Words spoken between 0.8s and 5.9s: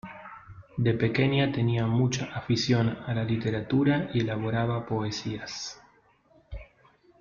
pequeña tenía mucha afición a la literatura y elaboraba poesías.